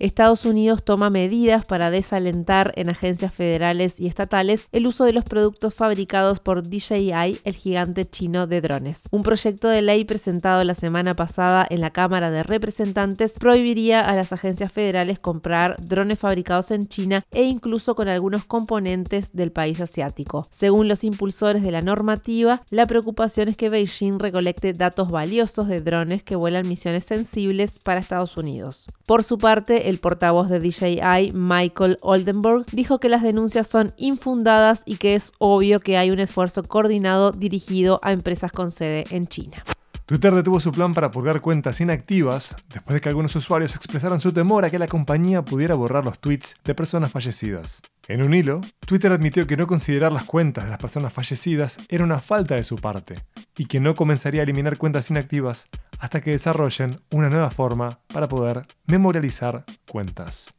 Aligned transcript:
Estados 0.00 0.46
Unidos 0.46 0.82
toma 0.82 1.10
medidas 1.10 1.66
para 1.66 1.90
desalentar 1.90 2.72
en 2.76 2.88
agencias 2.88 3.34
federales 3.34 4.00
y 4.00 4.06
estatales 4.06 4.66
el 4.72 4.86
uso 4.86 5.04
de 5.04 5.12
los 5.12 5.24
productos 5.24 5.74
fabricados 5.74 6.40
por 6.40 6.62
DJI, 6.62 7.38
el 7.44 7.54
gigante 7.54 8.06
chino 8.06 8.46
de 8.46 8.62
drones. 8.62 9.02
Un 9.10 9.20
proyecto 9.20 9.68
de 9.68 9.82
ley 9.82 10.06
presentado 10.06 10.64
la 10.64 10.74
semana 10.74 11.12
pasada 11.12 11.66
en 11.68 11.82
la 11.82 11.90
Cámara 11.90 12.30
de 12.30 12.42
Representantes 12.42 13.34
prohibiría 13.38 14.00
a 14.00 14.16
las 14.16 14.32
agencias 14.32 14.72
federales 14.72 15.18
comprar 15.18 15.76
drones 15.86 16.18
fabricados 16.18 16.70
en 16.70 16.88
China 16.88 17.26
e 17.30 17.44
incluso 17.44 17.94
con 17.94 18.08
algunos 18.08 18.46
componentes 18.46 19.34
del 19.34 19.52
país 19.52 19.82
asiático. 19.82 20.46
Según 20.50 20.88
los 20.88 21.04
impulsores 21.04 21.62
de 21.62 21.72
la 21.72 21.82
normativa, 21.82 22.62
la 22.70 22.86
preocupación 22.86 23.48
es 23.48 23.58
que 23.58 23.68
Beijing 23.68 24.18
recolecte 24.18 24.72
datos 24.72 25.10
valiosos 25.10 25.68
de 25.68 25.82
drones 25.82 26.22
que 26.22 26.36
vuelan 26.36 26.66
misiones 26.66 27.04
sensibles 27.04 27.80
para 27.80 28.00
Estados 28.00 28.38
Unidos. 28.38 28.86
Por 29.04 29.24
su 29.24 29.36
parte, 29.36 29.89
el 29.90 29.98
portavoz 29.98 30.48
de 30.48 30.60
DJI, 30.60 31.32
Michael 31.34 31.98
Oldenburg, 32.00 32.64
dijo 32.72 32.98
que 32.98 33.08
las 33.08 33.22
denuncias 33.22 33.66
son 33.66 33.92
infundadas 33.98 34.82
y 34.86 34.96
que 34.96 35.14
es 35.14 35.32
obvio 35.38 35.80
que 35.80 35.98
hay 35.98 36.10
un 36.10 36.20
esfuerzo 36.20 36.62
coordinado 36.62 37.32
dirigido 37.32 38.00
a 38.02 38.12
empresas 38.12 38.52
con 38.52 38.70
sede 38.70 39.04
en 39.10 39.26
China. 39.26 39.62
Twitter 40.10 40.34
detuvo 40.34 40.58
su 40.58 40.72
plan 40.72 40.92
para 40.92 41.12
purgar 41.12 41.40
cuentas 41.40 41.80
inactivas 41.80 42.56
después 42.72 42.94
de 42.94 43.00
que 43.00 43.08
algunos 43.08 43.36
usuarios 43.36 43.76
expresaran 43.76 44.18
su 44.18 44.32
temor 44.32 44.64
a 44.64 44.70
que 44.70 44.78
la 44.78 44.88
compañía 44.88 45.44
pudiera 45.44 45.76
borrar 45.76 46.04
los 46.04 46.18
tweets 46.18 46.56
de 46.64 46.74
personas 46.74 47.12
fallecidas. 47.12 47.80
En 48.08 48.26
un 48.26 48.34
hilo, 48.34 48.60
Twitter 48.80 49.12
admitió 49.12 49.46
que 49.46 49.56
no 49.56 49.68
considerar 49.68 50.10
las 50.10 50.24
cuentas 50.24 50.64
de 50.64 50.70
las 50.70 50.80
personas 50.80 51.12
fallecidas 51.12 51.76
era 51.88 52.02
una 52.02 52.18
falta 52.18 52.56
de 52.56 52.64
su 52.64 52.74
parte 52.74 53.14
y 53.56 53.66
que 53.66 53.78
no 53.78 53.94
comenzaría 53.94 54.40
a 54.40 54.42
eliminar 54.42 54.78
cuentas 54.78 55.10
inactivas 55.10 55.68
hasta 56.00 56.20
que 56.20 56.32
desarrollen 56.32 57.00
una 57.12 57.28
nueva 57.28 57.50
forma 57.50 58.00
para 58.12 58.26
poder 58.28 58.66
memorializar 58.86 59.64
cuentas. 59.86 60.52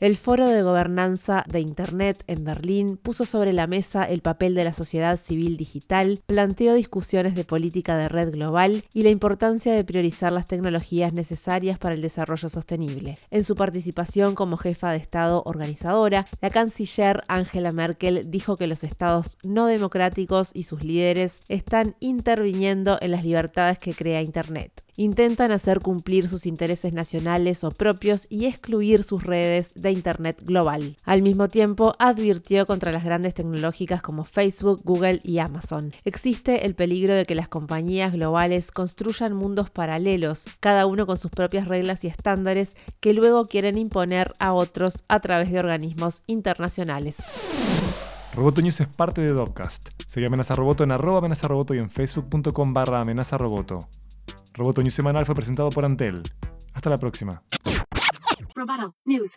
El 0.00 0.16
Foro 0.16 0.48
de 0.48 0.62
Gobernanza 0.62 1.42
de 1.48 1.58
Internet 1.58 2.22
en 2.28 2.44
Berlín 2.44 2.98
puso 2.98 3.24
sobre 3.24 3.52
la 3.52 3.66
mesa 3.66 4.04
el 4.04 4.22
papel 4.22 4.54
de 4.54 4.62
la 4.62 4.72
sociedad 4.72 5.18
civil 5.18 5.56
digital, 5.56 6.20
planteó 6.24 6.74
discusiones 6.74 7.34
de 7.34 7.42
política 7.42 7.96
de 7.96 8.08
red 8.08 8.30
global 8.30 8.84
y 8.94 9.02
la 9.02 9.10
importancia 9.10 9.74
de 9.74 9.82
priorizar 9.82 10.30
las 10.30 10.46
tecnologías 10.46 11.12
necesarias 11.14 11.80
para 11.80 11.96
el 11.96 12.00
desarrollo 12.00 12.48
sostenible. 12.48 13.18
En 13.32 13.42
su 13.42 13.56
participación 13.56 14.36
como 14.36 14.56
jefa 14.56 14.92
de 14.92 14.98
Estado 14.98 15.42
organizadora, 15.44 16.28
la 16.40 16.50
canciller 16.50 17.24
Angela 17.26 17.72
Merkel 17.72 18.30
dijo 18.30 18.56
que 18.56 18.68
los 18.68 18.84
estados 18.84 19.36
no 19.42 19.66
democráticos 19.66 20.52
y 20.54 20.62
sus 20.62 20.84
líderes 20.84 21.40
están 21.48 21.96
interviniendo 21.98 22.98
en 23.00 23.10
las 23.10 23.24
libertades 23.24 23.78
que 23.78 23.94
crea 23.94 24.22
Internet 24.22 24.87
intentan 24.98 25.52
hacer 25.52 25.78
cumplir 25.78 26.28
sus 26.28 26.44
intereses 26.44 26.92
nacionales 26.92 27.62
o 27.64 27.70
propios 27.70 28.26
y 28.28 28.46
excluir 28.46 29.04
sus 29.04 29.22
redes 29.22 29.72
de 29.74 29.92
Internet 29.92 30.42
global. 30.44 30.96
Al 31.04 31.22
mismo 31.22 31.48
tiempo, 31.48 31.94
advirtió 31.98 32.66
contra 32.66 32.92
las 32.92 33.04
grandes 33.04 33.32
tecnológicas 33.32 34.02
como 34.02 34.24
Facebook, 34.24 34.82
Google 34.84 35.20
y 35.22 35.38
Amazon. 35.38 35.92
Existe 36.04 36.66
el 36.66 36.74
peligro 36.74 37.14
de 37.14 37.26
que 37.26 37.36
las 37.36 37.48
compañías 37.48 38.12
globales 38.12 38.72
construyan 38.72 39.34
mundos 39.34 39.70
paralelos, 39.70 40.44
cada 40.60 40.86
uno 40.86 41.06
con 41.06 41.16
sus 41.16 41.30
propias 41.30 41.68
reglas 41.68 42.04
y 42.04 42.08
estándares 42.08 42.76
que 43.00 43.14
luego 43.14 43.46
quieren 43.46 43.78
imponer 43.78 44.32
a 44.40 44.52
otros 44.52 45.04
a 45.08 45.20
través 45.20 45.52
de 45.52 45.60
organismos 45.60 46.24
internacionales. 46.26 47.16
Roboto 48.34 48.62
News 48.62 48.80
es 48.80 48.88
parte 48.88 49.20
de 49.20 49.32
Dopcast. 49.32 49.90
Sigue 50.06 50.26
Amenaza 50.26 50.54
Roboto 50.54 50.84
en 50.84 50.92
arroba 50.92 51.18
amenaza 51.18 51.48
roboto 51.48 51.74
y 51.74 51.78
en 51.78 51.90
facebook.com 51.90 52.72
barra 52.72 53.00
amenaza 53.00 53.36
roboto. 54.58 54.82
News 54.82 54.94
semanal 54.94 55.24
fue 55.24 55.34
presentado 55.34 55.70
por 55.70 55.84
Antel. 55.84 56.22
Hasta 56.74 56.90
la 56.90 56.96
próxima. 56.96 57.42
News. 59.04 59.32